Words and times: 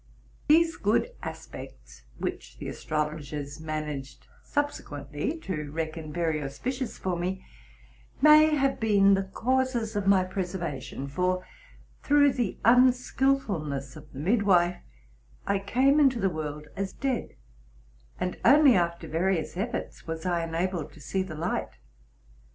These 0.47 0.77
good 0.77 1.11
aspects, 1.21 2.05
which 2.17 2.57
the 2.57 2.67
astrologers 2.67 3.59
managed 3.59 4.25
sub 4.41 4.71
sequently 4.71 5.39
to 5.43 5.69
reckon 5.69 6.11
very 6.11 6.41
auspicious 6.41 6.97
for 6.97 7.15
me, 7.15 7.45
may 8.19 8.55
have 8.55 8.79
been 8.79 9.13
the 9.13 9.21
causes 9.25 9.95
of 9.95 10.07
my 10.07 10.23
preservation; 10.23 11.07
for, 11.07 11.45
through 12.01 12.33
the 12.33 12.57
unskilful 12.65 13.59
ness 13.63 13.95
of 13.95 14.11
the 14.11 14.17
midwife, 14.17 14.81
I 15.45 15.59
came 15.59 15.99
into 15.99 16.19
the 16.19 16.31
world 16.31 16.69
as 16.75 16.93
dead; 16.93 17.35
and 18.19 18.39
only 18.43 18.73
after 18.75 19.07
various 19.07 19.55
efforts 19.55 20.07
was 20.07 20.25
I 20.25 20.43
enabled 20.43 20.93
to 20.93 20.99
see 20.99 21.21
the 21.21 21.35
light. 21.35 21.77